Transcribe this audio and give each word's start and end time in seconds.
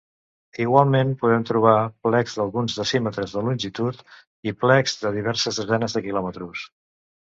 Igualment, 0.63 1.11
podem 1.23 1.43
trobar 1.49 1.73
plecs 2.07 2.37
d'alguns 2.41 2.77
decímetres 2.81 3.35
de 3.35 3.43
longitud 3.49 4.01
i 4.53 4.57
plecs 4.65 4.97
de 5.05 5.13
diverses 5.19 5.61
desenes 5.63 5.97
de 5.99 6.03
quilòmetres. 6.09 6.65